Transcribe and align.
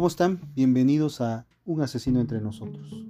¿Cómo 0.00 0.08
están? 0.08 0.40
Bienvenidos 0.56 1.20
a 1.20 1.46
Un 1.66 1.82
asesino 1.82 2.22
entre 2.22 2.40
nosotros. 2.40 3.04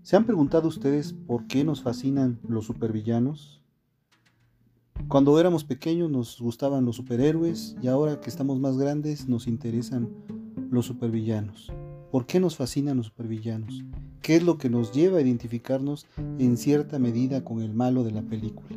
¿Se 0.00 0.16
han 0.16 0.24
preguntado 0.24 0.66
ustedes 0.66 1.12
por 1.12 1.46
qué 1.46 1.62
nos 1.62 1.82
fascinan 1.82 2.40
los 2.48 2.64
supervillanos? 2.64 3.60
Cuando 5.08 5.38
éramos 5.38 5.64
pequeños 5.64 6.10
nos 6.10 6.40
gustaban 6.40 6.86
los 6.86 6.96
superhéroes 6.96 7.76
y 7.82 7.88
ahora 7.88 8.18
que 8.18 8.30
estamos 8.30 8.58
más 8.58 8.78
grandes 8.78 9.28
nos 9.28 9.46
interesan 9.46 10.08
los 10.70 10.86
supervillanos. 10.86 11.70
¿Por 12.10 12.24
qué 12.24 12.40
nos 12.40 12.56
fascinan 12.56 12.96
los 12.96 13.08
supervillanos? 13.08 13.84
¿Qué 14.22 14.36
es 14.36 14.42
lo 14.42 14.56
que 14.56 14.70
nos 14.70 14.92
lleva 14.92 15.18
a 15.18 15.20
identificarnos 15.20 16.06
en 16.38 16.56
cierta 16.56 16.98
medida 16.98 17.44
con 17.44 17.60
el 17.60 17.74
malo 17.74 18.04
de 18.04 18.12
la 18.12 18.22
película? 18.22 18.74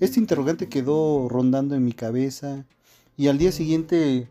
Este 0.00 0.18
interrogante 0.18 0.68
quedó 0.68 1.28
rondando 1.28 1.76
en 1.76 1.84
mi 1.84 1.92
cabeza 1.92 2.66
y 3.16 3.28
al 3.28 3.38
día 3.38 3.52
siguiente 3.52 4.30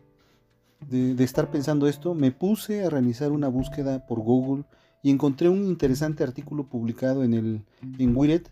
de, 0.88 1.22
estar 1.24 1.50
pensando 1.50 1.88
esto, 1.88 2.14
me 2.14 2.32
puse 2.32 2.84
a 2.84 2.90
realizar 2.90 3.32
una 3.32 3.48
búsqueda 3.48 4.06
por 4.06 4.20
Google 4.20 4.64
y 5.02 5.10
encontré 5.10 5.48
un 5.48 5.64
interesante 5.64 6.24
artículo 6.24 6.68
publicado 6.68 7.24
en 7.24 7.34
el 7.34 7.64
Wired 7.98 8.42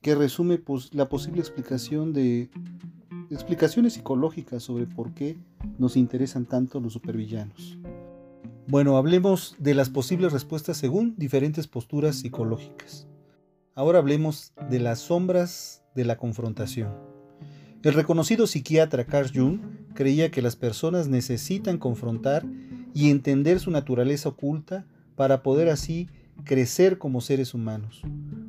que 0.00 0.14
resume 0.14 0.58
pues, 0.58 0.94
la 0.94 1.08
posible 1.08 1.40
explicación 1.40 2.12
de 2.12 2.50
explicaciones 3.30 3.94
psicológicas 3.94 4.62
sobre 4.62 4.86
por 4.86 5.12
qué 5.14 5.36
nos 5.78 5.96
interesan 5.96 6.46
tanto 6.46 6.80
los 6.80 6.92
supervillanos. 6.92 7.78
Bueno, 8.68 8.96
hablemos 8.96 9.56
de 9.58 9.74
las 9.74 9.90
posibles 9.90 10.32
respuestas 10.32 10.76
según 10.76 11.14
diferentes 11.16 11.66
posturas 11.66 12.16
psicológicas. 12.16 13.06
Ahora 13.74 13.98
hablemos 13.98 14.52
de 14.70 14.80
las 14.80 15.00
sombras 15.00 15.82
de 15.94 16.04
la 16.04 16.16
confrontación. 16.16 16.92
El 17.82 17.94
reconocido 17.94 18.46
psiquiatra 18.46 19.04
Carl 19.04 19.30
Jung 19.32 19.60
creía 19.96 20.30
que 20.30 20.42
las 20.42 20.54
personas 20.54 21.08
necesitan 21.08 21.78
confrontar 21.78 22.46
y 22.94 23.10
entender 23.10 23.58
su 23.58 23.72
naturaleza 23.72 24.28
oculta 24.28 24.86
para 25.16 25.42
poder 25.42 25.68
así 25.68 26.08
crecer 26.44 26.98
como 26.98 27.20
seres 27.20 27.52
humanos. 27.52 28.02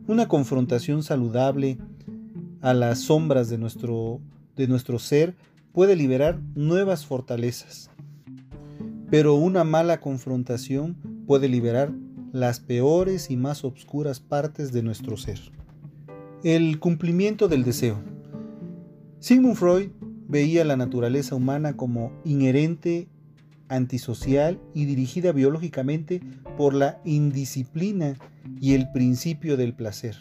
Una 0.07 0.27
confrontación 0.27 1.01
saludable 1.01 1.79
a 2.61 2.75
las 2.75 2.99
sombras 2.99 3.49
de 3.49 3.57
nuestro, 3.57 4.21
de 4.55 4.67
nuestro 4.67 4.99
ser 4.99 5.35
puede 5.71 5.95
liberar 5.95 6.39
nuevas 6.53 7.05
fortalezas. 7.05 7.89
Pero 9.09 9.35
una 9.35 9.63
mala 9.63 9.99
confrontación 9.99 10.95
puede 11.25 11.47
liberar 11.47 11.91
las 12.33 12.59
peores 12.59 13.31
y 13.31 13.37
más 13.37 13.63
obscuras 13.63 14.19
partes 14.19 14.71
de 14.71 14.83
nuestro 14.83 15.17
ser. 15.17 15.39
El 16.43 16.79
cumplimiento 16.79 17.47
del 17.47 17.63
deseo. 17.63 17.99
Sigmund 19.19 19.55
Freud 19.55 19.89
veía 20.27 20.65
la 20.65 20.77
naturaleza 20.77 21.35
humana 21.35 21.75
como 21.75 22.11
inherente, 22.23 23.07
antisocial 23.69 24.59
y 24.73 24.85
dirigida 24.85 25.31
biológicamente 25.31 26.21
por 26.57 26.73
la 26.73 27.01
indisciplina 27.05 28.15
y 28.61 28.73
el 28.73 28.91
principio 28.91 29.57
del 29.57 29.73
placer, 29.73 30.15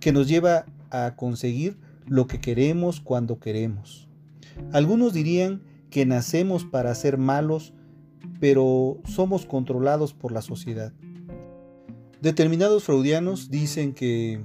que 0.00 0.12
nos 0.12 0.28
lleva 0.28 0.66
a 0.90 1.14
conseguir 1.16 1.78
lo 2.06 2.26
que 2.26 2.40
queremos 2.40 3.00
cuando 3.00 3.38
queremos. 3.38 4.08
Algunos 4.72 5.12
dirían 5.12 5.62
que 5.90 6.06
nacemos 6.06 6.64
para 6.64 6.94
ser 6.94 7.18
malos, 7.18 7.72
pero 8.40 9.00
somos 9.04 9.46
controlados 9.46 10.14
por 10.14 10.32
la 10.32 10.42
sociedad. 10.42 10.92
Determinados 12.20 12.84
freudianos 12.84 13.50
dicen 13.50 13.94
que 13.94 14.42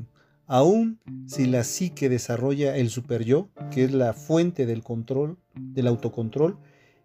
Aún 0.48 1.00
si 1.26 1.46
la 1.46 1.64
psique 1.64 2.08
desarrolla 2.08 2.78
el 2.78 2.90
superyo, 2.90 3.50
que 3.72 3.84
es 3.84 3.94
la 3.94 4.14
fuente 4.14 4.66
del 4.66 4.84
control, 4.84 5.38
del 5.56 5.88
autocontrol, 5.88 6.58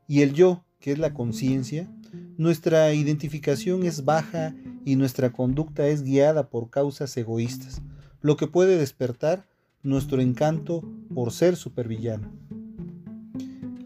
y 0.06 0.22
el 0.22 0.34
yo, 0.34 0.64
que 0.78 0.92
es 0.92 0.98
la 0.98 1.14
conciencia, 1.14 1.90
nuestra 2.36 2.92
identificación 2.92 3.84
es 3.84 4.04
baja 4.04 4.54
y 4.84 4.96
nuestra 4.96 5.32
conducta 5.32 5.86
es 5.88 6.02
guiada 6.02 6.50
por 6.50 6.70
causas 6.70 7.16
egoístas, 7.16 7.80
lo 8.20 8.36
que 8.36 8.46
puede 8.46 8.76
despertar 8.76 9.46
nuestro 9.82 10.20
encanto 10.20 10.82
por 11.14 11.32
ser 11.32 11.56
supervillano. 11.56 12.30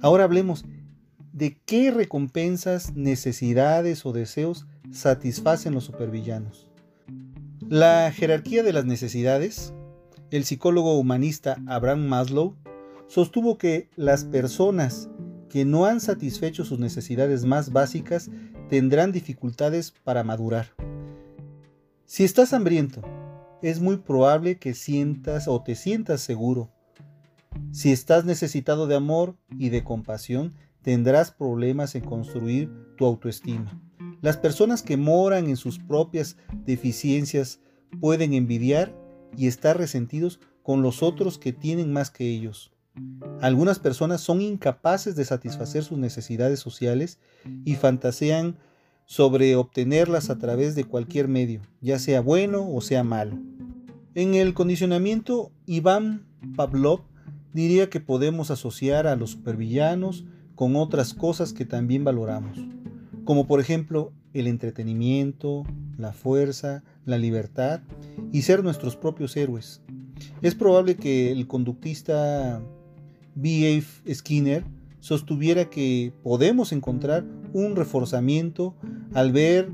Ahora 0.00 0.24
hablemos 0.24 0.64
de 1.32 1.56
qué 1.64 1.90
recompensas, 1.90 2.94
necesidades 2.94 4.04
o 4.04 4.12
deseos 4.12 4.66
satisfacen 4.90 5.74
los 5.74 5.84
supervillanos. 5.84 6.68
La 7.70 8.12
jerarquía 8.12 8.62
de 8.62 8.74
las 8.74 8.84
necesidades, 8.84 9.72
el 10.30 10.44
psicólogo 10.44 10.98
humanista 10.98 11.56
Abraham 11.66 12.06
Maslow 12.06 12.56
sostuvo 13.08 13.56
que 13.56 13.88
las 13.96 14.24
personas 14.24 15.08
que 15.48 15.64
no 15.64 15.86
han 15.86 16.00
satisfecho 16.00 16.66
sus 16.66 16.78
necesidades 16.78 17.46
más 17.46 17.72
básicas 17.72 18.30
tendrán 18.68 19.12
dificultades 19.12 19.92
para 19.92 20.24
madurar. 20.24 20.74
Si 22.04 22.22
estás 22.22 22.52
hambriento, 22.52 23.00
es 23.62 23.80
muy 23.80 23.96
probable 23.96 24.58
que 24.58 24.74
sientas 24.74 25.48
o 25.48 25.62
te 25.62 25.74
sientas 25.74 26.20
seguro. 26.20 26.70
Si 27.72 27.92
estás 27.92 28.26
necesitado 28.26 28.86
de 28.86 28.96
amor 28.96 29.36
y 29.58 29.70
de 29.70 29.84
compasión, 29.84 30.52
tendrás 30.82 31.30
problemas 31.30 31.94
en 31.94 32.04
construir 32.04 32.70
tu 32.98 33.06
autoestima. 33.06 33.80
Las 34.24 34.38
personas 34.38 34.82
que 34.82 34.96
moran 34.96 35.50
en 35.50 35.58
sus 35.58 35.78
propias 35.78 36.38
deficiencias 36.64 37.60
pueden 38.00 38.32
envidiar 38.32 38.96
y 39.36 39.48
estar 39.48 39.76
resentidos 39.76 40.40
con 40.62 40.80
los 40.80 41.02
otros 41.02 41.36
que 41.36 41.52
tienen 41.52 41.92
más 41.92 42.10
que 42.10 42.26
ellos. 42.30 42.72
Algunas 43.42 43.78
personas 43.80 44.22
son 44.22 44.40
incapaces 44.40 45.14
de 45.14 45.26
satisfacer 45.26 45.84
sus 45.84 45.98
necesidades 45.98 46.58
sociales 46.58 47.18
y 47.66 47.74
fantasean 47.74 48.56
sobre 49.04 49.56
obtenerlas 49.56 50.30
a 50.30 50.38
través 50.38 50.74
de 50.74 50.84
cualquier 50.84 51.28
medio, 51.28 51.60
ya 51.82 51.98
sea 51.98 52.22
bueno 52.22 52.66
o 52.66 52.80
sea 52.80 53.04
malo. 53.04 53.38
En 54.14 54.36
el 54.36 54.54
condicionamiento, 54.54 55.52
Iván 55.66 56.24
Pavlov 56.56 57.02
diría 57.52 57.90
que 57.90 58.00
podemos 58.00 58.50
asociar 58.50 59.06
a 59.06 59.16
los 59.16 59.32
supervillanos 59.32 60.24
con 60.54 60.76
otras 60.76 61.12
cosas 61.12 61.52
que 61.52 61.66
también 61.66 62.04
valoramos 62.04 62.58
como 63.24 63.46
por 63.46 63.60
ejemplo 63.60 64.12
el 64.32 64.46
entretenimiento, 64.46 65.64
la 65.96 66.12
fuerza, 66.12 66.82
la 67.04 67.18
libertad 67.18 67.80
y 68.32 68.42
ser 68.42 68.64
nuestros 68.64 68.96
propios 68.96 69.36
héroes. 69.36 69.80
Es 70.42 70.54
probable 70.54 70.96
que 70.96 71.32
el 71.32 71.46
conductista 71.46 72.62
B.F. 73.34 74.14
Skinner 74.14 74.64
sostuviera 75.00 75.68
que 75.70 76.12
podemos 76.22 76.72
encontrar 76.72 77.24
un 77.52 77.76
reforzamiento 77.76 78.74
al 79.12 79.32
ver 79.32 79.70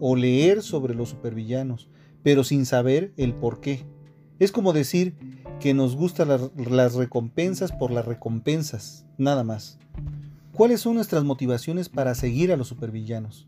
o 0.00 0.16
leer 0.16 0.62
sobre 0.62 0.94
los 0.94 1.10
supervillanos, 1.10 1.88
pero 2.22 2.44
sin 2.44 2.66
saber 2.66 3.12
el 3.16 3.34
por 3.34 3.60
qué. 3.60 3.86
Es 4.38 4.52
como 4.52 4.72
decir 4.72 5.14
que 5.60 5.72
nos 5.72 5.96
gustan 5.96 6.28
las 6.28 6.94
recompensas 6.94 7.72
por 7.72 7.90
las 7.90 8.04
recompensas, 8.04 9.06
nada 9.16 9.44
más. 9.44 9.78
¿Cuáles 10.56 10.80
son 10.80 10.94
nuestras 10.94 11.22
motivaciones 11.22 11.90
para 11.90 12.14
seguir 12.14 12.50
a 12.50 12.56
los 12.56 12.68
supervillanos? 12.68 13.46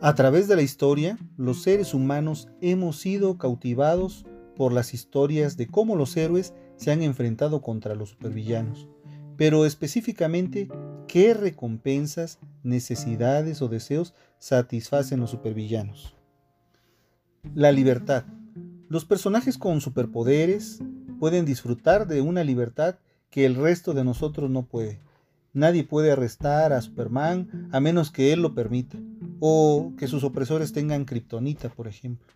A 0.00 0.12
través 0.16 0.48
de 0.48 0.56
la 0.56 0.62
historia, 0.62 1.16
los 1.36 1.62
seres 1.62 1.94
humanos 1.94 2.48
hemos 2.60 2.98
sido 2.98 3.38
cautivados 3.38 4.26
por 4.56 4.72
las 4.72 4.92
historias 4.92 5.56
de 5.56 5.68
cómo 5.68 5.94
los 5.94 6.16
héroes 6.16 6.52
se 6.74 6.90
han 6.90 7.00
enfrentado 7.00 7.62
contra 7.62 7.94
los 7.94 8.08
supervillanos. 8.08 8.88
Pero 9.36 9.64
específicamente, 9.64 10.68
qué 11.06 11.32
recompensas, 11.32 12.40
necesidades 12.64 13.62
o 13.62 13.68
deseos 13.68 14.14
satisfacen 14.40 15.20
los 15.20 15.30
supervillanos. 15.30 16.16
La 17.54 17.70
libertad. 17.70 18.24
Los 18.88 19.04
personajes 19.04 19.58
con 19.58 19.80
superpoderes 19.80 20.80
pueden 21.20 21.44
disfrutar 21.44 22.08
de 22.08 22.20
una 22.20 22.42
libertad 22.42 22.96
que 23.30 23.46
el 23.46 23.54
resto 23.54 23.94
de 23.94 24.02
nosotros 24.02 24.50
no 24.50 24.64
puede. 24.64 24.98
Nadie 25.54 25.84
puede 25.84 26.12
arrestar 26.12 26.72
a 26.72 26.80
Superman 26.80 27.68
a 27.72 27.80
menos 27.80 28.10
que 28.10 28.32
él 28.32 28.40
lo 28.40 28.54
permita, 28.54 28.98
o 29.40 29.92
que 29.98 30.08
sus 30.08 30.24
opresores 30.24 30.72
tengan 30.72 31.04
kriptonita, 31.04 31.68
por 31.68 31.88
ejemplo. 31.88 32.32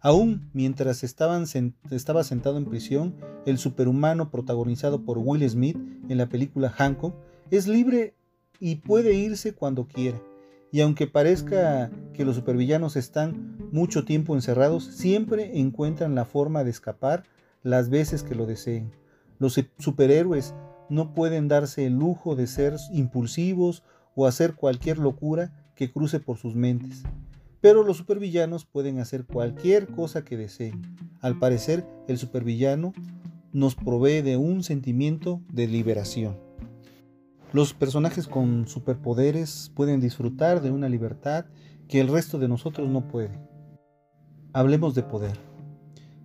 Aún 0.00 0.50
mientras 0.52 1.04
estaba 1.04 1.44
sentado 1.44 2.58
en 2.58 2.64
prisión, 2.64 3.14
el 3.46 3.56
superhumano 3.58 4.30
protagonizado 4.30 5.04
por 5.04 5.18
Will 5.18 5.48
Smith 5.48 5.78
en 6.08 6.18
la 6.18 6.28
película 6.28 6.70
Hancock 6.70 7.14
es 7.50 7.68
libre 7.68 8.14
y 8.58 8.76
puede 8.76 9.14
irse 9.14 9.54
cuando 9.54 9.86
quiera. 9.86 10.20
Y 10.72 10.80
aunque 10.80 11.06
parezca 11.06 11.90
que 12.14 12.24
los 12.24 12.34
supervillanos 12.36 12.96
están 12.96 13.56
mucho 13.70 14.04
tiempo 14.04 14.34
encerrados, 14.34 14.84
siempre 14.84 15.58
encuentran 15.60 16.14
la 16.14 16.24
forma 16.24 16.64
de 16.64 16.70
escapar 16.70 17.24
las 17.62 17.88
veces 17.88 18.22
que 18.22 18.34
lo 18.34 18.46
deseen. 18.46 18.90
Los 19.38 19.60
superhéroes 19.78 20.54
no 20.88 21.14
pueden 21.14 21.48
darse 21.48 21.86
el 21.86 21.94
lujo 21.94 22.36
de 22.36 22.46
ser 22.46 22.76
impulsivos 22.92 23.82
o 24.14 24.26
hacer 24.26 24.54
cualquier 24.54 24.98
locura 24.98 25.52
que 25.74 25.90
cruce 25.90 26.20
por 26.20 26.38
sus 26.38 26.54
mentes. 26.54 27.02
Pero 27.60 27.84
los 27.84 27.96
supervillanos 27.96 28.64
pueden 28.64 28.98
hacer 28.98 29.24
cualquier 29.24 29.86
cosa 29.86 30.24
que 30.24 30.36
deseen. 30.36 30.82
Al 31.20 31.38
parecer, 31.38 31.86
el 32.08 32.18
supervillano 32.18 32.92
nos 33.52 33.74
provee 33.74 34.22
de 34.22 34.36
un 34.36 34.62
sentimiento 34.62 35.40
de 35.52 35.68
liberación. 35.68 36.36
Los 37.52 37.74
personajes 37.74 38.26
con 38.26 38.66
superpoderes 38.66 39.70
pueden 39.74 40.00
disfrutar 40.00 40.62
de 40.62 40.70
una 40.70 40.88
libertad 40.88 41.44
que 41.86 42.00
el 42.00 42.08
resto 42.08 42.38
de 42.38 42.48
nosotros 42.48 42.88
no 42.88 43.06
puede. 43.08 43.38
Hablemos 44.54 44.94
de 44.94 45.02
poder. 45.02 45.38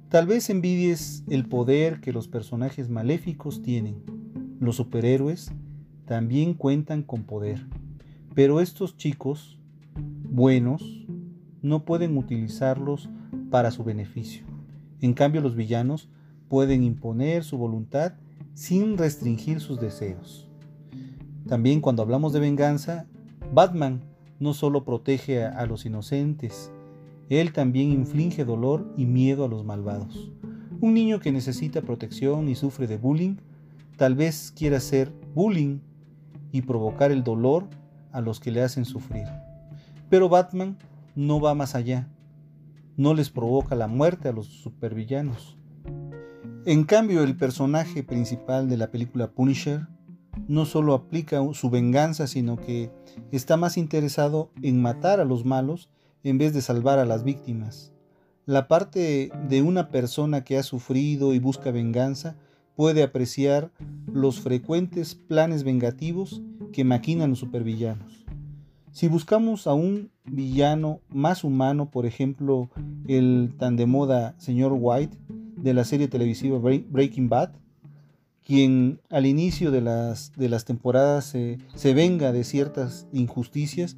Tal 0.10 0.26
vez 0.26 0.50
envidies 0.50 1.26
el 1.30 1.50
poder 1.50 2.00
que 2.00 2.14
los 2.14 2.30
personajes 2.30 2.90
maléficos 2.90 3.62
tienen. 3.62 4.06
Los 4.60 4.78
superhéroes 4.78 5.52
también 6.06 6.54
cuentan 6.54 7.04
con 7.04 7.24
poder. 7.24 7.66
Pero 8.34 8.60
estos 8.62 8.98
chicos 8.98 9.60
buenos 10.30 11.06
no 11.62 11.86
pueden 11.86 12.18
utilizarlos 12.18 13.10
para 13.50 13.72
su 13.72 13.84
beneficio. 13.84 14.46
En 15.02 15.14
cambio, 15.14 15.42
los 15.42 15.56
villanos 15.56 16.10
pueden 16.48 16.84
imponer 16.84 17.44
su 17.44 17.58
voluntad 17.58 18.14
sin 18.54 18.98
restringir 18.98 19.60
sus 19.60 19.80
deseos. 19.80 20.48
También 21.48 21.82
cuando 21.82 22.02
hablamos 22.02 22.34
de 22.34 22.40
venganza, 22.40 23.08
Batman 23.54 24.02
no 24.40 24.54
solo 24.54 24.84
protege 24.84 25.46
a, 25.46 25.66
los 25.66 25.86
inocentes, 25.86 26.72
él 27.30 27.54
también 27.54 27.92
inflige 27.92 28.46
dolor 28.46 28.94
y 28.98 29.06
miedo 29.06 29.46
a 29.46 29.48
los 29.48 29.66
malvados. 29.66 30.32
Un 30.80 30.94
niño 30.94 31.20
que 31.20 31.32
necesita 31.32 31.82
protección 31.82 32.48
y 32.50 32.56
sufre 32.56 32.88
de 32.88 32.98
bullying, 32.98 33.38
tal 33.98 34.16
vez 34.16 34.54
quiera 34.56 34.78
hacer 34.78 35.12
bullying 35.36 35.80
y 36.52 36.62
provocar 36.62 37.12
el 37.12 37.24
dolor 37.24 37.68
a 38.12 38.22
los 38.22 38.40
que 38.40 38.52
le 38.52 38.62
hacen 38.62 38.86
sufrir. 38.86 39.26
Pero 40.10 40.30
Batman 40.30 40.78
no 41.16 41.42
va 41.42 41.54
más 41.54 41.76
allá. 41.76 42.08
No 42.96 43.14
les 43.14 43.30
provoca 43.30 43.76
la 43.76 43.88
muerte 43.88 44.30
a 44.30 44.32
los 44.32 44.48
supervillanos. 44.48 45.58
En 46.66 46.84
cambio, 46.84 47.24
el 47.24 47.36
personaje 47.36 48.04
principal 48.04 48.70
de 48.70 48.78
la 48.78 48.92
película 48.92 49.32
Punisher 49.32 49.88
no 50.48 50.66
solo 50.66 50.94
aplica 50.94 51.42
su 51.54 51.70
venganza, 51.70 52.28
sino 52.28 52.58
que 52.58 52.92
está 53.32 53.58
más 53.58 53.78
interesado 53.78 54.52
en 54.62 54.82
matar 54.82 55.20
a 55.20 55.26
los 55.26 55.46
malos 55.46 55.90
en 56.24 56.38
vez 56.38 56.54
de 56.54 56.62
salvar 56.62 57.00
a 57.00 57.06
las 57.06 57.24
víctimas. 57.24 57.94
La 58.46 58.68
parte 58.68 59.32
de 59.50 59.62
una 59.62 59.90
persona 59.90 60.44
que 60.44 60.58
ha 60.58 60.64
sufrido 60.64 61.34
y 61.34 61.40
busca 61.40 61.72
venganza 61.72 62.38
puede 62.78 63.02
apreciar 63.02 63.72
los 64.06 64.40
frecuentes 64.40 65.16
planes 65.16 65.64
vengativos 65.64 66.44
que 66.72 66.84
maquinan 66.84 67.32
los 67.32 67.40
supervillanos. 67.40 68.24
Si 68.92 69.08
buscamos 69.08 69.66
a 69.66 69.74
un 69.74 70.12
villano 70.26 71.02
más 71.10 71.44
humano, 71.44 71.90
por 71.90 72.06
ejemplo, 72.06 72.70
el 73.08 73.56
tan 73.58 73.78
de 73.78 73.88
moda 73.88 74.36
señor 74.38 74.78
White 74.80 75.18
de 75.58 75.74
la 75.74 75.86
serie 75.86 76.08
televisiva 76.08 76.60
Breaking 76.60 77.30
Bad, 77.30 77.50
quien 78.46 79.02
al 79.10 79.26
inicio 79.26 79.72
de 79.72 79.82
las, 79.82 80.32
de 80.34 80.48
las 80.48 80.64
temporadas 80.64 81.26
se, 81.26 81.58
se 81.74 81.96
venga 81.96 82.32
de 82.32 82.44
ciertas 82.44 83.08
injusticias, 83.12 83.98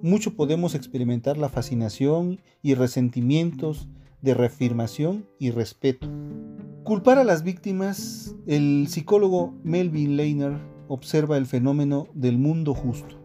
mucho 0.00 0.34
podemos 0.34 0.74
experimentar 0.74 1.36
la 1.36 1.50
fascinación 1.50 2.40
y 2.62 2.72
resentimientos 2.74 3.86
de 4.22 4.32
reafirmación 4.32 5.26
y 5.38 5.50
respeto. 5.50 6.08
Culpar 6.88 7.18
a 7.18 7.24
las 7.24 7.42
víctimas, 7.42 8.34
el 8.46 8.86
psicólogo 8.88 9.52
Melvin 9.62 10.16
Leiner 10.16 10.56
observa 10.88 11.36
el 11.36 11.44
fenómeno 11.44 12.06
del 12.14 12.38
mundo 12.38 12.72
justo 12.72 13.16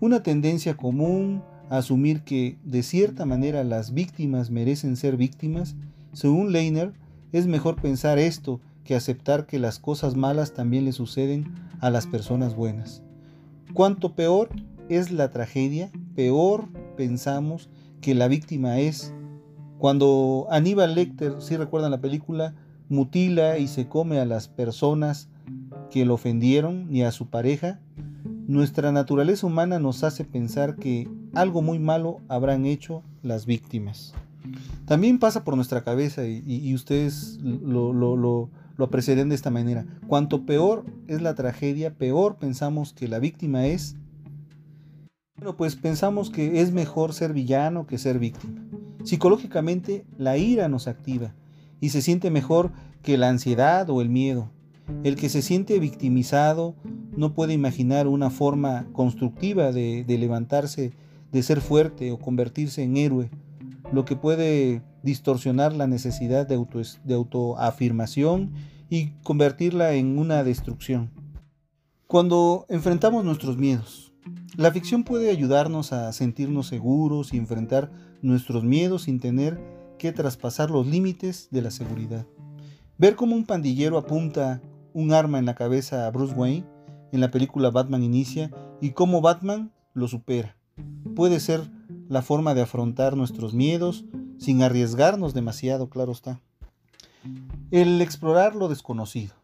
una 0.00 0.22
tendencia 0.22 0.76
común 0.76 1.42
a 1.70 1.78
asumir 1.78 2.22
que 2.22 2.56
de 2.62 2.84
cierta 2.84 3.26
manera 3.26 3.64
las 3.64 3.94
víctimas 3.94 4.52
merecen 4.52 4.96
ser 4.96 5.16
víctimas, 5.16 5.74
según 6.12 6.52
Leiner, 6.52 6.92
es 7.32 7.48
mejor 7.48 7.82
pensar 7.82 8.20
esto 8.20 8.60
que 8.84 8.94
aceptar 8.94 9.46
que 9.46 9.58
las 9.58 9.80
cosas 9.80 10.14
malas 10.14 10.54
también 10.54 10.84
le 10.84 10.92
suceden 10.92 11.52
a 11.80 11.90
las 11.90 12.06
personas 12.06 12.54
buenas. 12.54 13.02
Cuanto 13.72 14.14
peor 14.14 14.50
es 14.88 15.10
la 15.10 15.32
tragedia, 15.32 15.90
peor 16.14 16.68
pensamos 16.96 17.70
que 18.00 18.14
la 18.14 18.28
víctima 18.28 18.78
es. 18.78 19.12
Cuando 19.78 20.46
Aníbal 20.48 20.94
Lecter, 20.94 21.42
si 21.42 21.56
recuerdan 21.56 21.90
la 21.90 22.00
película, 22.00 22.54
mutila 22.94 23.58
y 23.58 23.68
se 23.68 23.88
come 23.88 24.20
a 24.20 24.24
las 24.24 24.48
personas 24.48 25.28
que 25.90 26.04
lo 26.04 26.14
ofendieron 26.14 26.88
y 26.94 27.02
a 27.02 27.12
su 27.12 27.28
pareja, 27.28 27.80
nuestra 28.46 28.92
naturaleza 28.92 29.46
humana 29.46 29.78
nos 29.78 30.04
hace 30.04 30.24
pensar 30.24 30.76
que 30.76 31.08
algo 31.34 31.62
muy 31.62 31.78
malo 31.78 32.20
habrán 32.28 32.66
hecho 32.66 33.02
las 33.22 33.46
víctimas. 33.46 34.14
También 34.86 35.18
pasa 35.18 35.44
por 35.44 35.56
nuestra 35.56 35.82
cabeza 35.82 36.26
y, 36.26 36.74
ustedes 36.74 37.38
lo, 37.42 37.92
lo, 37.92 38.16
lo, 38.16 38.50
apreciarán 38.84 39.30
de 39.30 39.34
esta 39.34 39.50
manera. 39.50 39.86
Cuanto 40.06 40.44
peor 40.44 40.84
es 41.08 41.22
la 41.22 41.34
tragedia, 41.34 41.94
peor 41.94 42.36
pensamos 42.36 42.92
que 42.92 43.08
la 43.08 43.18
víctima 43.18 43.66
es. 43.66 43.96
Bueno, 45.36 45.56
pues 45.56 45.76
pensamos 45.76 46.30
que 46.30 46.60
es 46.60 46.72
mejor 46.72 47.14
ser 47.14 47.32
villano 47.32 47.86
que 47.86 47.98
ser 47.98 48.18
víctima. 48.18 48.62
Psicológicamente, 49.04 50.04
la 50.18 50.36
ira 50.36 50.68
nos 50.68 50.86
activa 50.86 51.34
y 51.84 51.90
se 51.90 52.00
siente 52.00 52.30
mejor 52.30 52.72
que 53.02 53.18
la 53.18 53.28
ansiedad 53.28 53.90
o 53.90 54.00
el 54.00 54.08
miedo. 54.08 54.50
El 55.02 55.16
que 55.16 55.28
se 55.28 55.42
siente 55.42 55.78
victimizado 55.78 56.74
no 57.14 57.34
puede 57.34 57.52
imaginar 57.52 58.06
una 58.06 58.30
forma 58.30 58.86
constructiva 58.94 59.70
de, 59.70 60.06
levantarse, 60.08 60.94
de 61.30 61.42
ser 61.42 61.60
fuerte 61.60 62.10
o 62.10 62.18
convertirse 62.18 62.82
en 62.82 62.96
héroe, 62.96 63.30
lo 63.92 64.06
que 64.06 64.16
puede 64.16 64.80
distorsionar 65.02 65.74
la 65.74 65.86
necesidad 65.86 66.48
de, 66.48 66.58
de 67.04 67.14
autoafirmación 67.14 68.54
y 68.88 69.10
convertirla 69.22 69.92
en 69.92 70.18
una 70.18 70.42
destrucción. 70.42 71.10
Cuando 72.06 72.64
enfrentamos 72.70 73.26
nuestros 73.26 73.58
miedos, 73.58 74.14
la 74.56 74.72
ficción 74.72 75.04
puede 75.04 75.28
ayudarnos 75.28 75.92
a 75.92 76.10
sentirnos 76.14 76.66
seguros 76.66 77.34
y 77.34 77.36
enfrentar 77.36 77.92
nuestros 78.22 78.64
miedos 78.64 79.02
sin 79.02 79.20
tener 79.20 79.83
que 79.98 80.12
traspasar 80.12 80.70
los 80.70 80.86
límites 80.86 81.48
de 81.50 81.62
la 81.62 81.70
seguridad. 81.70 82.26
Ver 82.98 83.16
cómo 83.16 83.34
un 83.34 83.44
pandillero 83.44 83.98
apunta 83.98 84.62
un 84.92 85.12
arma 85.12 85.38
en 85.38 85.46
la 85.46 85.54
cabeza 85.54 86.06
a 86.06 86.10
Bruce 86.10 86.34
Wayne 86.34 86.64
en 87.12 87.20
la 87.20 87.30
película 87.30 87.70
Batman 87.70 88.02
Inicia 88.02 88.50
y 88.80 88.90
cómo 88.90 89.20
Batman 89.20 89.72
lo 89.92 90.08
supera. 90.08 90.56
Puede 91.14 91.38
ser 91.38 91.70
la 92.08 92.22
forma 92.22 92.54
de 92.54 92.62
afrontar 92.62 93.16
nuestros 93.16 93.54
miedos 93.54 94.04
sin 94.38 94.62
arriesgarnos 94.62 95.32
demasiado, 95.34 95.88
claro 95.88 96.12
está. 96.12 96.40
El 97.70 98.00
explorar 98.00 98.54
lo 98.56 98.68
desconocido. 98.68 99.34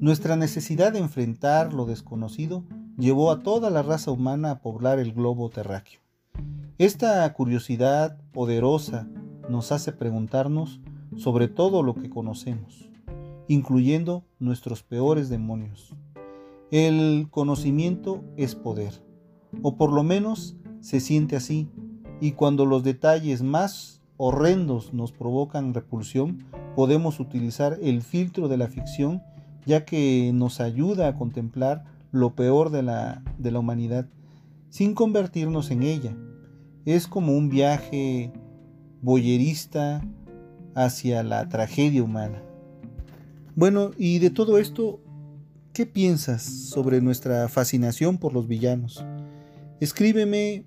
Nuestra 0.00 0.36
necesidad 0.36 0.92
de 0.92 1.00
enfrentar 1.00 1.72
lo 1.72 1.86
desconocido 1.86 2.64
llevó 2.96 3.30
a 3.30 3.40
toda 3.40 3.70
la 3.70 3.82
raza 3.82 4.10
humana 4.10 4.52
a 4.52 4.58
poblar 4.60 4.98
el 4.98 5.12
globo 5.12 5.50
terráqueo. 5.50 6.00
Esta 6.78 7.32
curiosidad 7.32 8.18
poderosa 8.32 9.08
nos 9.48 9.72
hace 9.72 9.92
preguntarnos 9.92 10.80
sobre 11.16 11.48
todo 11.48 11.82
lo 11.82 11.94
que 11.94 12.10
conocemos 12.10 12.92
incluyendo 13.48 14.24
nuestros 14.38 14.82
peores 14.82 15.28
demonios. 15.28 15.94
El 16.70 17.28
conocimiento 17.30 18.24
es 18.36 18.54
poder, 18.54 19.02
o 19.62 19.76
por 19.76 19.92
lo 19.92 20.02
menos 20.02 20.56
se 20.80 21.00
siente 21.00 21.36
así, 21.36 21.68
y 22.20 22.32
cuando 22.32 22.64
los 22.64 22.82
detalles 22.82 23.42
más 23.42 24.00
horrendos 24.16 24.94
nos 24.94 25.12
provocan 25.12 25.74
repulsión, 25.74 26.46
podemos 26.76 27.20
utilizar 27.20 27.78
el 27.82 28.02
filtro 28.02 28.48
de 28.48 28.56
la 28.56 28.68
ficción 28.68 29.22
ya 29.66 29.84
que 29.84 30.30
nos 30.34 30.60
ayuda 30.60 31.08
a 31.08 31.16
contemplar 31.16 31.84
lo 32.10 32.34
peor 32.34 32.70
de 32.70 32.82
la, 32.82 33.22
de 33.38 33.50
la 33.50 33.58
humanidad 33.58 34.06
sin 34.70 34.94
convertirnos 34.94 35.70
en 35.70 35.82
ella. 35.82 36.16
Es 36.84 37.06
como 37.06 37.36
un 37.36 37.48
viaje 37.48 38.32
boyerista 39.02 40.02
hacia 40.74 41.22
la 41.22 41.48
tragedia 41.48 42.02
humana. 42.02 42.42
Bueno, 43.54 43.90
y 43.98 44.18
de 44.18 44.30
todo 44.30 44.58
esto, 44.58 45.00
¿qué 45.74 45.84
piensas 45.84 46.42
sobre 46.42 47.02
nuestra 47.02 47.48
fascinación 47.48 48.16
por 48.16 48.32
los 48.32 48.48
villanos? 48.48 49.04
Escríbeme, 49.80 50.64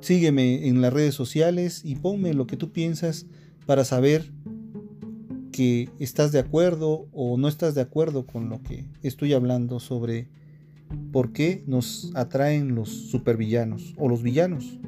sígueme 0.00 0.68
en 0.68 0.80
las 0.80 0.92
redes 0.92 1.14
sociales 1.14 1.82
y 1.84 1.96
ponme 1.96 2.32
lo 2.32 2.46
que 2.46 2.56
tú 2.56 2.72
piensas 2.72 3.26
para 3.66 3.84
saber 3.84 4.32
que 5.52 5.90
estás 5.98 6.32
de 6.32 6.38
acuerdo 6.38 7.08
o 7.12 7.36
no 7.36 7.48
estás 7.48 7.74
de 7.74 7.82
acuerdo 7.82 8.24
con 8.24 8.48
lo 8.48 8.62
que 8.62 8.86
estoy 9.02 9.34
hablando 9.34 9.80
sobre 9.80 10.28
por 11.12 11.32
qué 11.32 11.64
nos 11.66 12.12
atraen 12.14 12.74
los 12.74 12.88
supervillanos 12.88 13.94
o 13.98 14.08
los 14.08 14.22
villanos. 14.22 14.78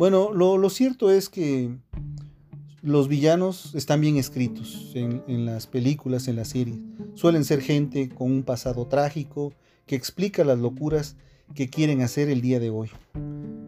Bueno, 0.00 0.32
lo, 0.32 0.70
cierto 0.70 1.10
es 1.10 1.28
que 1.28 1.76
los 2.80 3.06
villanos 3.06 3.74
están 3.74 4.00
bien 4.00 4.16
escritos 4.16 4.92
en, 4.94 5.44
las 5.44 5.66
películas, 5.66 6.26
en 6.26 6.36
las 6.36 6.48
series. 6.48 6.78
Suelen 7.16 7.44
ser 7.44 7.60
gente 7.60 8.08
con 8.08 8.32
un 8.32 8.42
pasado 8.42 8.86
trágico 8.86 9.52
que 9.84 9.96
explica 9.96 10.42
las 10.42 10.58
locuras 10.58 11.16
que 11.54 11.68
quieren 11.68 12.00
hacer 12.00 12.30
el 12.30 12.40
día 12.40 12.58
de 12.60 12.70
hoy. 12.70 12.88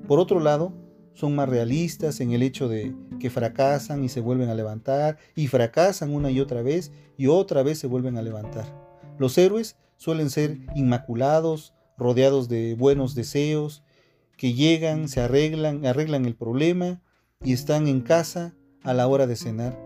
Por 0.08 0.20
otro 0.20 0.40
lado, 0.40 0.72
son 1.12 1.34
más 1.34 1.50
realistas 1.50 2.18
en 2.20 2.32
el 2.32 2.42
hecho 2.42 2.66
de 2.66 2.94
que 3.20 3.28
fracasan 3.28 4.02
y 4.02 4.08
se 4.08 4.20
vuelven 4.22 4.48
a 4.48 4.54
levantar, 4.54 5.18
y 5.36 5.48
fracasan 5.48 6.14
una 6.14 6.30
y 6.30 6.40
otra 6.40 6.62
vez 6.62 6.92
y 7.18 7.26
otra 7.26 7.62
vez 7.62 7.78
se 7.78 7.88
vuelven 7.88 8.16
a 8.16 8.22
levantar. 8.22 8.64
Los 9.18 9.36
héroes 9.36 9.76
suelen 9.98 10.30
ser 10.30 10.60
inmaculados, 10.74 11.74
rodeados 11.98 12.48
de 12.48 12.74
buenos 12.74 13.14
deseos, 13.14 13.82
que 14.36 14.54
llegan, 14.54 15.08
se 15.08 15.20
arreglan, 15.20 15.84
arreglan 15.86 16.26
el 16.26 16.34
problema 16.34 17.00
y 17.44 17.52
están 17.52 17.88
en 17.88 18.00
casa 18.00 18.54
a 18.82 18.94
la 18.94 19.06
hora 19.06 19.26
de 19.26 19.36
cenar, 19.36 19.78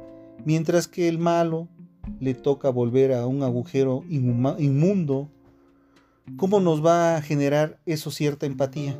mientras 0.44 0.88
que 0.88 1.08
el 1.08 1.18
malo 1.18 1.68
le 2.20 2.34
toca 2.34 2.70
volver 2.70 3.12
a 3.12 3.26
un 3.26 3.42
agujero 3.42 4.04
inmundo. 4.08 5.28
¿Cómo 6.36 6.60
nos 6.60 6.84
va 6.84 7.16
a 7.16 7.22
generar 7.22 7.78
eso 7.86 8.10
cierta 8.10 8.46
empatía? 8.46 8.98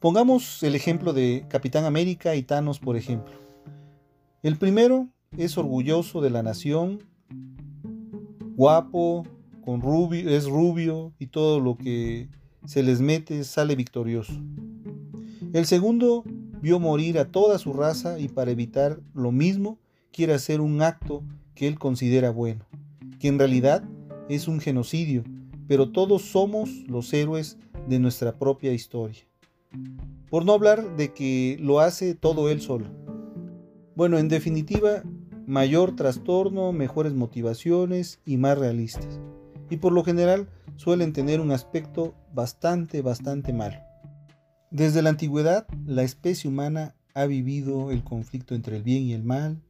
Pongamos 0.00 0.62
el 0.62 0.74
ejemplo 0.74 1.12
de 1.12 1.44
Capitán 1.48 1.84
América 1.84 2.34
y 2.36 2.42
Thanos, 2.42 2.78
por 2.78 2.96
ejemplo. 2.96 3.34
El 4.42 4.56
primero 4.56 5.08
es 5.36 5.58
orgulloso 5.58 6.20
de 6.20 6.30
la 6.30 6.42
nación, 6.42 7.02
guapo, 8.54 9.26
con 9.64 9.82
rubio, 9.82 10.30
es 10.30 10.46
rubio 10.46 11.12
y 11.18 11.26
todo 11.26 11.60
lo 11.60 11.76
que 11.76 12.28
se 12.68 12.82
les 12.82 13.00
mete 13.00 13.44
sale 13.44 13.74
victorioso. 13.76 14.34
El 15.54 15.64
segundo 15.64 16.22
vio 16.60 16.78
morir 16.78 17.18
a 17.18 17.32
toda 17.32 17.58
su 17.58 17.72
raza 17.72 18.18
y 18.18 18.28
para 18.28 18.50
evitar 18.50 19.00
lo 19.14 19.32
mismo 19.32 19.78
quiere 20.12 20.34
hacer 20.34 20.60
un 20.60 20.82
acto 20.82 21.24
que 21.54 21.66
él 21.66 21.78
considera 21.78 22.30
bueno, 22.30 22.66
que 23.20 23.28
en 23.28 23.38
realidad 23.38 23.88
es 24.28 24.48
un 24.48 24.60
genocidio, 24.60 25.24
pero 25.66 25.92
todos 25.92 26.20
somos 26.20 26.68
los 26.88 27.10
héroes 27.14 27.56
de 27.88 28.00
nuestra 28.00 28.38
propia 28.38 28.74
historia. 28.74 29.22
Por 30.28 30.44
no 30.44 30.52
hablar 30.52 30.94
de 30.94 31.14
que 31.14 31.56
lo 31.62 31.80
hace 31.80 32.14
todo 32.14 32.50
él 32.50 32.60
solo. 32.60 32.84
Bueno, 33.96 34.18
en 34.18 34.28
definitiva, 34.28 35.04
mayor 35.46 35.96
trastorno, 35.96 36.74
mejores 36.74 37.14
motivaciones 37.14 38.20
y 38.26 38.36
más 38.36 38.58
realistas. 38.58 39.20
Y 39.70 39.78
por 39.78 39.94
lo 39.94 40.04
general 40.04 40.50
suelen 40.78 41.12
tener 41.12 41.40
un 41.40 41.50
aspecto 41.50 42.14
bastante, 42.32 43.02
bastante 43.02 43.52
malo. 43.52 43.76
Desde 44.70 45.02
la 45.02 45.10
antigüedad, 45.10 45.66
la 45.84 46.04
especie 46.04 46.48
humana 46.48 46.94
ha 47.14 47.26
vivido 47.26 47.90
el 47.90 48.04
conflicto 48.04 48.54
entre 48.54 48.76
el 48.76 48.84
bien 48.84 49.02
y 49.02 49.12
el 49.12 49.24
mal, 49.24 49.60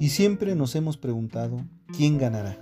y 0.00 0.08
siempre 0.08 0.56
nos 0.56 0.74
hemos 0.74 0.96
preguntado, 0.96 1.64
¿quién 1.96 2.18
ganará? 2.18 2.58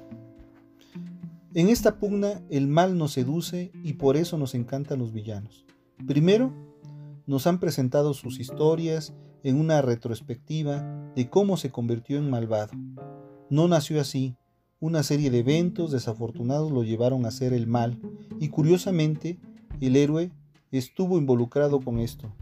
En 1.54 1.71
esta 1.71 1.99
pugna 1.99 2.42
el 2.50 2.68
mal 2.68 2.99
nos 2.99 3.12
seduce 3.12 3.73
y 3.83 3.95
por 3.95 4.18
eso 4.18 4.37
nos 4.37 4.54
encantan 4.54 4.99
los 4.99 5.12
villanos. 5.12 5.64
Primero, 6.07 6.52
nos 7.26 7.47
han 7.47 7.59
presentado 7.59 8.12
sus 8.12 8.38
historias 8.38 9.14
en 9.42 9.59
una 9.59 9.80
retrospectiva 9.80 11.11
de 11.16 11.30
cómo 11.30 11.57
se 11.57 11.71
convirtió 11.71 12.18
en 12.18 12.28
malvado. 12.28 12.73
No 13.49 13.66
nació 13.66 13.99
así, 13.99 14.37
una 14.80 15.02
serie 15.02 15.30
de 15.30 15.40
eventos 15.40 15.90
desafortunados 15.90 16.70
lo 16.70 16.85
llevaron 16.85 17.25
a 17.25 17.28
hacer 17.28 17.52
el 17.52 17.66
mal 17.66 17.99
y 18.38 18.49
curiosamente 18.49 19.38
el 19.80 19.97
héroe 19.97 20.30
estuvo 20.70 21.18
involucrado 21.18 21.80
con 21.80 21.99
esto. 21.99 22.32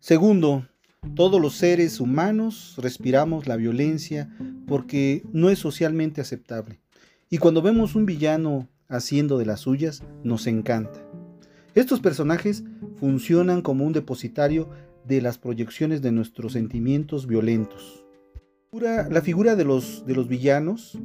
Segundo, 0.00 0.66
todos 1.14 1.40
los 1.40 1.54
seres 1.54 2.00
humanos 2.00 2.74
respiramos 2.78 3.46
la 3.46 3.56
violencia 3.56 4.34
porque 4.66 5.22
no 5.32 5.50
es 5.50 5.58
socialmente 5.58 6.20
aceptable. 6.20 6.80
Y 7.30 7.38
cuando 7.38 7.62
vemos 7.62 7.94
un 7.94 8.06
villano 8.06 8.68
haciendo 8.88 9.38
de 9.38 9.46
las 9.46 9.60
suyas, 9.60 10.02
nos 10.22 10.46
encanta. 10.46 11.00
Estos 11.74 12.00
personajes 12.00 12.64
funcionan 12.96 13.62
como 13.62 13.84
un 13.84 13.92
depositario 13.92 14.68
de 15.06 15.22
las 15.22 15.38
proyecciones 15.38 16.02
de 16.02 16.12
nuestros 16.12 16.52
sentimientos 16.52 17.26
violentos. 17.26 18.01
La 18.80 19.20
figura 19.20 19.54
de 19.54 19.66
los, 19.66 20.06
de 20.06 20.14
los 20.14 20.28
villanos 20.28 20.98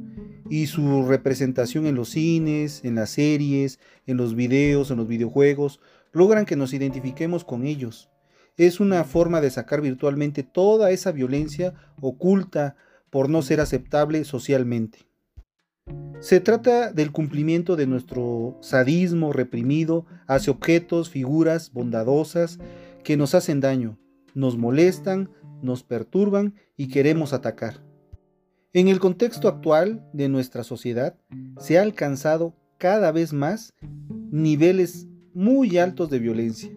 y 0.50 0.68
su 0.68 1.06
representación 1.06 1.86
en 1.86 1.96
los 1.96 2.12
cines, 2.12 2.86
en 2.86 2.96
las 2.96 3.10
series, 3.10 3.80
en 4.06 4.16
los 4.16 4.36
videos, 4.36 4.90
en 4.90 4.96
los 4.96 5.08
videojuegos, 5.10 5.82
logran 6.14 6.46
que 6.46 6.56
nos 6.56 6.74
identifiquemos 6.74 7.44
con 7.44 7.66
ellos. 7.66 8.10
Es 8.56 8.80
una 8.80 9.04
forma 9.04 9.42
de 9.42 9.50
sacar 9.50 9.82
virtualmente 9.82 10.44
toda 10.44 10.92
esa 10.92 11.12
violencia 11.12 11.74
oculta 12.00 12.78
por 13.10 13.28
no 13.28 13.42
ser 13.42 13.60
aceptable 13.60 14.24
socialmente. 14.24 15.00
Se 16.22 16.40
trata 16.40 16.94
del 16.94 17.12
cumplimiento 17.12 17.76
de 17.76 17.86
nuestro 17.86 18.58
sadismo 18.62 19.34
reprimido 19.34 20.06
hacia 20.26 20.54
objetos, 20.54 21.10
figuras 21.10 21.74
bondadosas 21.74 22.60
que 23.04 23.18
nos 23.18 23.36
hacen 23.36 23.60
daño, 23.60 24.00
nos 24.34 24.58
molestan, 24.58 25.30
nos 25.62 25.84
perturban 25.84 26.56
y 26.76 26.88
queremos 26.88 27.34
atacar. 27.34 27.84
En 28.74 28.88
el 28.88 29.00
contexto 29.00 29.48
actual 29.48 30.06
de 30.14 30.30
nuestra 30.30 30.64
sociedad 30.64 31.16
se 31.60 31.78
ha 31.80 31.82
alcanzado 31.82 32.54
cada 32.78 33.12
vez 33.12 33.34
más 33.34 33.74
niveles 34.32 35.08
muy 35.34 35.78
altos 35.78 36.10
de 36.10 36.20
violencia. 36.20 36.72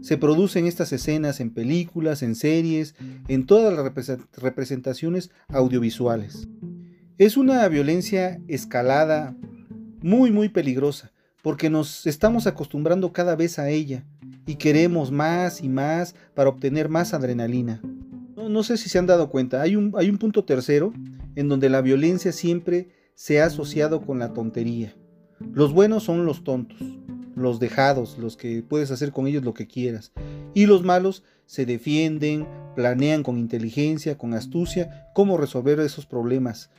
Se 0.00 0.16
producen 0.16 0.66
estas 0.66 0.92
escenas 0.92 1.40
en 1.40 1.50
películas, 1.52 2.22
en 2.22 2.34
series, 2.34 2.94
en 3.28 3.46
todas 3.46 3.72
las 3.72 4.18
representaciones 4.36 5.30
audiovisuales. 5.48 6.48
Es 7.18 7.36
una 7.36 7.66
violencia 7.68 8.40
escalada 8.46 9.36
muy 10.02 10.30
muy 10.30 10.48
peligrosa 10.48 11.12
porque 11.42 11.70
nos 11.70 12.06
estamos 12.06 12.46
acostumbrando 12.46 13.12
cada 13.12 13.36
vez 13.36 13.58
a 13.58 13.70
ella 13.70 14.04
y 14.46 14.56
queremos 14.56 15.10
más 15.10 15.62
y 15.62 15.68
más 15.68 16.14
para 16.34 16.50
obtener 16.50 16.88
más 16.88 17.14
adrenalina. 17.14 17.80
No, 18.46 18.62
sé 18.62 18.76
si 18.76 18.88
se 18.88 18.98
han 18.98 19.06
dado 19.06 19.30
cuenta, 19.30 19.60
hay 19.60 19.74
un, 19.74 19.92
hay 19.96 20.08
un 20.08 20.16
punto 20.16 20.44
tercero 20.44 20.92
en 21.34 21.48
donde 21.48 21.68
la 21.68 21.80
violencia 21.80 22.30
siempre 22.30 22.88
se 23.14 23.40
ha 23.40 23.46
asociado 23.46 24.00
con 24.00 24.20
la 24.20 24.32
tontería. 24.32 24.94
Los 25.52 25.72
buenos 25.72 26.04
son 26.04 26.24
los 26.24 26.44
tontos, 26.44 26.78
los 27.34 27.58
dejados, 27.58 28.16
los 28.16 28.36
que 28.36 28.62
puedes 28.62 28.92
hacer 28.92 29.10
con 29.10 29.26
ellos 29.26 29.42
lo 29.42 29.54
que 29.54 29.66
quieras. 29.66 30.12
Y 30.54 30.66
los 30.66 30.84
malos 30.84 31.24
se 31.46 31.66
defienden, 31.66 32.46
planean 32.76 33.24
con 33.24 33.38
inteligencia, 33.38 34.16
con 34.16 34.34
astucia, 34.34 35.08
cómo 35.14 35.36
resolver 35.36 35.80
esos 35.80 36.06
problemas. 36.06 36.70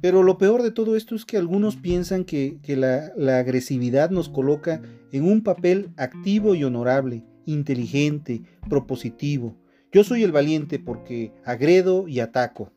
Pero 0.00 0.24
lo 0.24 0.36
peor 0.36 0.62
de 0.62 0.72
todo 0.72 0.96
esto 0.96 1.14
es 1.14 1.24
que 1.24 1.36
algunos 1.36 1.76
piensan 1.76 2.24
que, 2.24 2.58
la, 2.66 3.12
la 3.16 3.38
agresividad 3.38 4.10
nos 4.10 4.28
coloca 4.28 4.82
en 5.12 5.24
un 5.24 5.42
papel 5.42 5.90
activo 5.96 6.56
y 6.56 6.64
honorable, 6.64 7.22
inteligente, 7.46 8.42
propositivo. 8.68 9.56
Yo 9.94 10.02
soy 10.02 10.24
el 10.24 10.32
valiente 10.32 10.80
porque 10.80 11.32
agredo 11.44 12.08
y 12.08 12.18
ataco. 12.18 12.72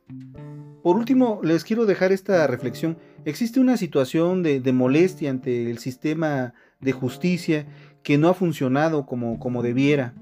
Por 0.83 0.97
último, 0.97 1.41
les 1.43 1.63
quiero 1.63 1.88
dejar 1.88 2.12
esta 2.12 2.45
reflexión. 2.45 3.00
Existe 3.25 3.59
una 3.59 3.75
situación 3.75 4.43
de, 4.43 4.62
molestia 4.71 5.31
ante 5.31 5.71
el 5.71 5.79
sistema 5.79 6.53
de 6.79 6.91
justicia 6.91 7.65
que 8.03 8.19
no 8.19 8.29
ha 8.29 8.36
funcionado 8.36 9.07
como, 9.07 9.39
como 9.39 9.63
debiera. 9.63 10.13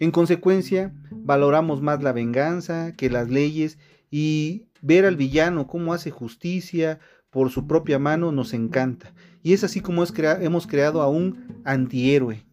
En 0.00 0.10
consecuencia, 0.10 0.92
valoramos 1.10 1.80
más 1.80 2.02
la 2.02 2.12
venganza 2.12 2.92
que 2.92 3.08
las 3.08 3.30
leyes 3.30 3.78
y 4.10 4.66
ver 4.82 5.06
al 5.06 5.16
villano 5.16 5.66
cómo 5.66 5.94
hace 5.94 6.10
justicia 6.10 6.98
por 7.30 7.48
su 7.48 7.66
propia 7.66 7.98
mano 7.98 8.32
nos 8.32 8.52
encanta. 8.52 9.14
Y 9.42 9.54
es 9.54 9.64
así 9.64 9.80
como 9.80 10.04
hemos 10.04 10.66
creado 10.66 11.00
a 11.00 11.08
un 11.08 11.62
antihéroe. 11.64 12.44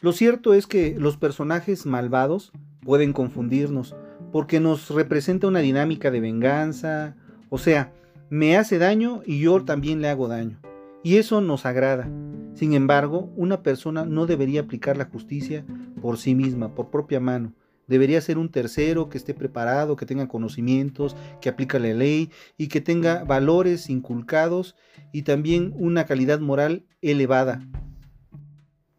Lo 0.00 0.12
cierto 0.12 0.52
es 0.52 0.66
que 0.66 0.96
los 0.98 1.16
personajes 1.16 1.86
malvados 1.86 2.52
pueden 2.80 3.12
confundirnos 3.12 3.94
porque 4.32 4.60
nos 4.60 4.90
representa 4.90 5.46
una 5.46 5.60
dinámica 5.60 6.10
de 6.10 6.20
venganza, 6.20 7.16
o 7.48 7.58
sea, 7.58 7.92
me 8.30 8.56
hace 8.56 8.78
daño 8.78 9.22
y 9.24 9.40
yo 9.40 9.64
también 9.64 10.02
le 10.02 10.08
hago 10.08 10.28
daño. 10.28 10.60
Y 11.02 11.16
eso 11.16 11.40
nos 11.40 11.64
agrada. 11.64 12.10
Sin 12.54 12.74
embargo, 12.74 13.32
una 13.36 13.62
persona 13.62 14.04
no 14.04 14.26
debería 14.26 14.62
aplicar 14.62 14.96
la 14.96 15.06
justicia 15.06 15.64
por 16.02 16.18
sí 16.18 16.34
misma, 16.34 16.74
por 16.74 16.90
propia 16.90 17.20
mano. 17.20 17.54
Debería 17.86 18.20
ser 18.20 18.36
un 18.36 18.50
tercero 18.50 19.08
que 19.08 19.16
esté 19.16 19.32
preparado, 19.32 19.96
que 19.96 20.04
tenga 20.04 20.28
conocimientos, 20.28 21.16
que 21.40 21.48
aplique 21.48 21.78
la 21.78 21.94
ley 21.94 22.30
y 22.58 22.68
que 22.68 22.82
tenga 22.82 23.24
valores 23.24 23.88
inculcados 23.88 24.76
y 25.12 25.22
también 25.22 25.72
una 25.76 26.04
calidad 26.04 26.40
moral 26.40 26.84
elevada. 27.00 27.62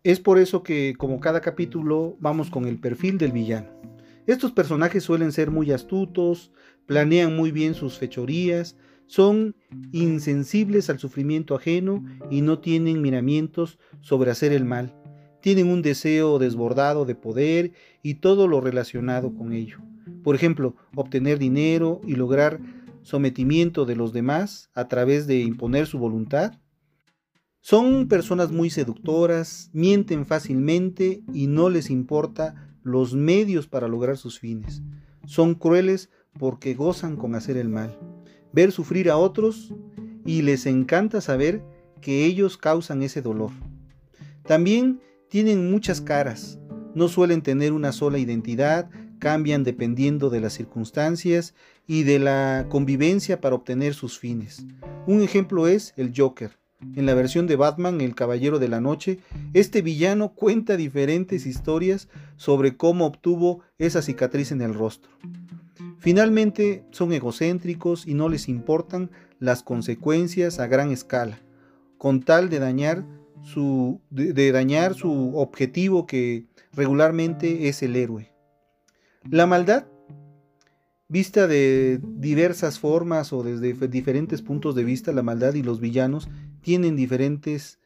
Es 0.04 0.22
por 0.22 0.38
eso 0.38 0.64
que, 0.64 0.94
como 0.98 1.20
cada 1.20 1.42
capítulo, 1.42 2.16
vamos 2.20 2.50
con 2.50 2.66
el 2.66 2.80
perfil 2.80 3.18
del 3.18 3.34
villano. 3.34 3.68
Estos 4.28 4.54
personajes 4.54 5.04
suelen 5.04 5.34
ser 5.34 5.52
muy 5.52 5.72
astutos, 5.72 6.54
planean 6.86 7.36
muy 7.36 7.52
bien 7.52 7.74
sus 7.74 7.98
fechorías, 7.98 8.78
son 9.08 9.56
insensibles 9.92 10.90
al 10.90 11.00
sufrimiento 11.00 11.56
ajeno 11.56 12.06
y 12.30 12.42
no 12.42 12.60
tienen 12.60 13.02
miramientos 13.02 13.78
sobre 14.00 14.32
hacer 14.32 14.54
el 14.54 14.64
mal. 14.64 14.96
Tienen 15.42 15.68
un 15.68 15.82
deseo 15.82 16.40
desbordado 16.40 17.06
de 17.06 17.16
poder 17.16 17.72
y 18.02 18.16
todo 18.16 18.48
lo 18.48 18.62
relacionado 18.62 19.34
con 19.34 19.52
ello. 19.52 19.80
Por 20.24 20.36
ejemplo, 20.36 20.76
obtener 20.96 21.40
dinero 21.40 22.00
y 22.06 22.16
lograr 22.16 22.62
sometimiento 23.02 23.86
de 23.86 23.96
los 23.96 24.14
demás 24.14 24.70
a 24.74 24.88
través 24.88 25.28
de 25.28 25.40
imponer 25.40 25.88
su 25.88 25.98
voluntad. 25.98 26.54
Son 27.62 28.08
personas 28.08 28.52
muy 28.52 28.70
seductoras, 28.70 29.70
mienten 29.74 30.26
fácilmente 30.26 31.24
y 31.34 31.48
no 31.48 31.70
les 31.70 31.90
importa 31.90 32.76
los 32.84 33.14
medios 33.14 33.68
para 33.68 33.88
lograr 33.88 34.18
sus 34.18 34.40
fines. 34.40 34.82
Son 35.26 35.56
crueles 35.56 36.10
porque 36.40 36.74
gozan 36.74 37.18
con 37.18 37.36
hacer 37.36 37.58
el 37.58 37.70
mal 37.70 37.98
ver 38.52 38.72
sufrir 38.72 39.10
a 39.10 39.18
otros 39.18 39.74
y 40.26 40.42
les 40.42 40.66
encanta 40.66 41.22
saber 41.22 41.64
que 42.02 42.26
ellos 42.26 42.58
causan 42.58 43.02
ese 43.02 43.22
dolor. 43.22 43.52
También 44.46 45.02
tienen 45.30 45.70
muchas 45.70 46.02
caras, 46.02 46.60
no 46.96 47.08
suelen 47.08 47.42
tener 47.42 47.74
una 47.74 47.92
sola 47.92 48.18
identidad, 48.18 48.90
cambian 49.20 49.64
dependiendo 49.64 50.30
de 50.30 50.40
las 50.40 50.54
circunstancias 50.54 51.54
y 51.86 52.04
de 52.04 52.20
la 52.20 52.68
convivencia 52.70 53.42
para 53.42 53.56
obtener 53.56 53.94
sus 53.94 54.18
fines. 54.18 54.66
Un 55.08 55.22
ejemplo 55.22 55.68
es 55.68 55.94
el 55.98 56.14
Joker. 56.16 56.58
En 56.82 57.06
la 57.06 57.14
versión 57.14 57.46
de 57.46 57.58
Batman, 57.58 58.00
El 58.00 58.16
Caballero 58.16 58.58
de 58.58 58.70
la 58.70 58.80
Noche, 58.80 59.20
este 59.54 59.82
villano 59.82 60.34
cuenta 60.34 60.78
diferentes 60.78 61.46
historias 61.46 62.08
sobre 62.38 62.78
cómo 62.78 63.06
obtuvo 63.06 63.62
esa 63.78 64.02
cicatriz 64.02 64.54
en 64.54 64.62
el 64.62 64.74
rostro. 64.74 65.12
Finalmente, 65.98 66.86
son 66.92 67.12
egocéntricos 67.12 68.08
y 68.08 68.14
no 68.14 68.30
les 68.30 68.48
importan 68.48 69.12
las 69.40 69.62
consecuencias 69.62 70.60
a 70.60 70.68
gran 70.68 70.92
escala, 70.92 71.42
con 71.98 72.22
tal 72.22 72.50
de 72.50 72.60
dañar 72.60 73.06
su, 73.44 74.00
de, 74.10 74.52
dañar 74.54 74.94
su 74.94 75.38
objetivo 75.38 76.06
que 76.06 76.46
regularmente 76.72 77.68
es 77.68 77.84
el 77.84 77.98
héroe. 77.98 78.32
La 79.30 79.46
maldad, 79.48 79.86
vista 81.10 81.48
de 81.48 82.00
diversas 82.02 82.80
formas 82.80 83.34
o 83.34 83.44
desde 83.44 83.88
diferentes 83.90 84.42
puntos 84.42 84.76
de 84.76 84.86
vista, 84.86 85.12
la 85.12 85.24
maldad 85.24 85.56
y 85.56 85.64
los 85.64 85.82
villanos 85.82 86.30
tienen 86.62 86.96
diferentes 86.96 87.80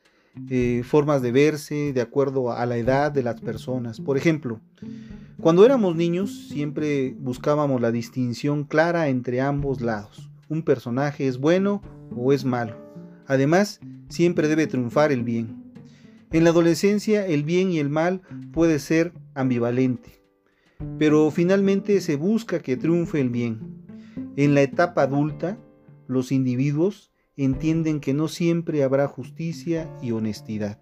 eh, 0.50 0.82
formas 0.84 1.22
de 1.22 1.32
verse 1.32 1.94
de 1.94 2.02
acuerdo 2.02 2.52
a 2.52 2.66
la 2.66 2.78
edad 2.78 3.12
de 3.12 3.24
las 3.24 3.40
personas. 3.40 4.02
Por 4.02 4.18
ejemplo, 4.18 4.60
cuando 5.40 5.66
éramos 5.66 5.96
niños 5.96 6.48
siempre 6.50 7.16
buscábamos 7.20 7.82
la 7.82 7.92
distinción 7.92 8.64
clara 8.64 9.10
entre 9.10 9.42
ambos 9.42 9.82
lados. 9.82 10.30
Un 10.50 10.64
personaje 10.64 11.28
es 11.28 11.38
bueno 11.38 11.82
o 12.16 12.34
es 12.34 12.46
malo. 12.46 12.78
Además, 13.28 13.80
siempre 14.10 14.48
debe 14.48 14.68
triunfar 14.68 15.12
el 15.12 15.24
bien. 15.24 15.64
En 16.32 16.44
la 16.44 16.50
adolescencia 16.50 17.28
el 17.28 17.44
bien 17.44 17.72
y 17.72 17.78
el 17.78 17.90
mal 17.90 18.22
puede 18.52 18.80
ser 18.80 19.14
ambivalente, 19.36 20.24
pero 20.98 21.30
finalmente 21.30 22.02
se 22.02 22.16
busca 22.16 22.60
que 22.60 22.76
triunfe 22.76 23.22
el 23.22 23.30
bien. 23.30 23.86
En 24.36 24.56
la 24.56 24.64
etapa 24.64 25.04
adulta, 25.04 25.60
los 26.08 26.32
individuos 26.32 27.13
entienden 27.38 28.00
que 28.00 28.14
no 28.14 28.28
siempre 28.28 28.84
habrá 28.84 29.08
justicia 29.08 29.90
y 30.02 30.12
honestidad. 30.12 30.80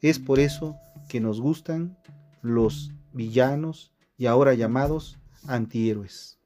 Es 0.00 0.18
por 0.18 0.38
eso 0.38 0.76
que 1.08 1.20
nos 1.20 1.40
gustan 1.40 1.98
los 2.42 2.92
villanos 3.12 3.92
y 4.16 4.26
ahora 4.26 4.54
llamados 4.54 5.18
antihéroes. 5.46 6.38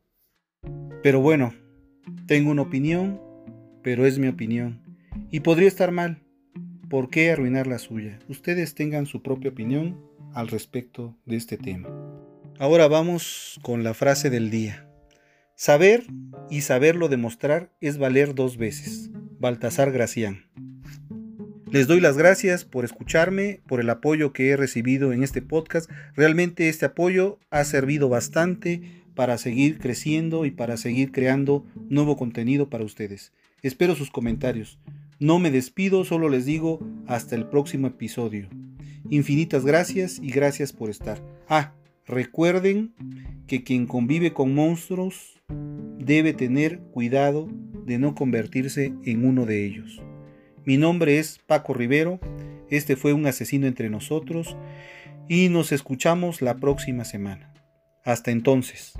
Pero 1.02 1.20
bueno, 1.20 1.52
tengo 2.26 2.50
una 2.50 2.62
opinión, 2.62 3.20
pero 3.82 4.06
es 4.06 4.18
mi 4.18 4.28
opinión. 4.28 4.80
Y 5.30 5.40
podría 5.40 5.68
estar 5.68 5.92
mal. 5.92 6.22
¿Por 6.88 7.08
qué 7.10 7.30
arruinar 7.30 7.66
la 7.66 7.78
suya? 7.78 8.18
Ustedes 8.28 8.74
tengan 8.74 9.06
su 9.06 9.22
propia 9.22 9.50
opinión 9.50 10.00
al 10.34 10.48
respecto 10.48 11.16
de 11.24 11.36
este 11.36 11.56
tema. 11.56 11.88
Ahora 12.58 12.86
vamos 12.86 13.58
con 13.62 13.82
la 13.82 13.94
frase 13.94 14.30
del 14.30 14.50
día. 14.50 14.91
Saber 15.64 16.02
y 16.50 16.62
saberlo 16.62 17.08
demostrar 17.08 17.70
es 17.80 17.96
valer 17.96 18.34
dos 18.34 18.56
veces. 18.56 19.10
Baltasar 19.38 19.92
Gracián. 19.92 20.46
Les 21.70 21.86
doy 21.86 22.00
las 22.00 22.16
gracias 22.16 22.64
por 22.64 22.84
escucharme, 22.84 23.60
por 23.68 23.78
el 23.78 23.88
apoyo 23.88 24.32
que 24.32 24.48
he 24.48 24.56
recibido 24.56 25.12
en 25.12 25.22
este 25.22 25.40
podcast. 25.40 25.88
Realmente 26.16 26.68
este 26.68 26.86
apoyo 26.86 27.38
ha 27.50 27.62
servido 27.62 28.08
bastante 28.08 29.04
para 29.14 29.38
seguir 29.38 29.78
creciendo 29.78 30.46
y 30.46 30.50
para 30.50 30.76
seguir 30.76 31.12
creando 31.12 31.64
nuevo 31.88 32.16
contenido 32.16 32.68
para 32.68 32.82
ustedes. 32.82 33.32
Espero 33.62 33.94
sus 33.94 34.10
comentarios. 34.10 34.80
No 35.20 35.38
me 35.38 35.52
despido, 35.52 36.04
solo 36.04 36.28
les 36.28 36.44
digo 36.44 36.80
hasta 37.06 37.36
el 37.36 37.46
próximo 37.46 37.86
episodio. 37.86 38.48
Infinitas 39.10 39.64
gracias 39.64 40.18
y 40.20 40.32
gracias 40.32 40.72
por 40.72 40.90
estar. 40.90 41.22
Ah, 41.48 41.72
recuerden 42.04 42.94
que 43.46 43.62
quien 43.62 43.86
convive 43.86 44.32
con 44.32 44.56
monstruos 44.56 45.31
debe 45.98 46.32
tener 46.32 46.78
cuidado 46.78 47.48
de 47.86 47.98
no 47.98 48.14
convertirse 48.14 48.92
en 49.04 49.24
uno 49.24 49.46
de 49.46 49.64
ellos. 49.64 50.02
Mi 50.64 50.76
nombre 50.76 51.18
es 51.18 51.38
Paco 51.46 51.74
Rivero, 51.74 52.20
este 52.70 52.96
fue 52.96 53.12
un 53.12 53.26
asesino 53.26 53.66
entre 53.66 53.90
nosotros 53.90 54.56
y 55.28 55.48
nos 55.48 55.72
escuchamos 55.72 56.42
la 56.42 56.56
próxima 56.56 57.04
semana. 57.04 57.52
Hasta 58.04 58.30
entonces. 58.30 58.94